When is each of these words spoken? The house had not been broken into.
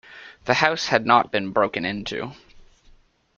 The 0.45 0.55
house 0.55 0.87
had 0.87 1.05
not 1.05 1.31
been 1.31 1.51
broken 1.51 1.85
into. 1.85 2.31